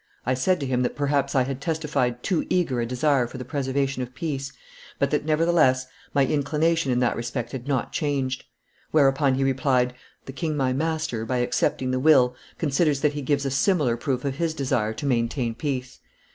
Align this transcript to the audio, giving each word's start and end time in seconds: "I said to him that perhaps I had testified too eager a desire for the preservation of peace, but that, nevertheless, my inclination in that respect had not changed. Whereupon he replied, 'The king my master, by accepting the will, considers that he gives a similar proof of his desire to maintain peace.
"I 0.25 0.33
said 0.33 0.59
to 0.61 0.65
him 0.65 0.81
that 0.81 0.95
perhaps 0.95 1.35
I 1.35 1.43
had 1.43 1.61
testified 1.61 2.23
too 2.23 2.47
eager 2.49 2.81
a 2.81 2.87
desire 2.87 3.27
for 3.27 3.37
the 3.37 3.45
preservation 3.45 4.01
of 4.01 4.15
peace, 4.15 4.51
but 4.97 5.11
that, 5.11 5.25
nevertheless, 5.25 5.85
my 6.11 6.25
inclination 6.25 6.91
in 6.91 6.97
that 7.01 7.15
respect 7.15 7.51
had 7.51 7.67
not 7.67 7.91
changed. 7.91 8.45
Whereupon 8.89 9.35
he 9.35 9.43
replied, 9.43 9.93
'The 10.25 10.33
king 10.33 10.57
my 10.57 10.73
master, 10.73 11.23
by 11.23 11.37
accepting 11.37 11.91
the 11.91 11.99
will, 11.99 12.35
considers 12.57 13.01
that 13.01 13.13
he 13.13 13.21
gives 13.21 13.45
a 13.45 13.51
similar 13.51 13.95
proof 13.95 14.25
of 14.25 14.37
his 14.37 14.55
desire 14.55 14.93
to 14.93 15.05
maintain 15.05 15.53
peace. 15.53 15.99